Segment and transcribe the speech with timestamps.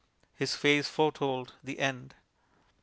[0.33, 2.15] His face foretold the end.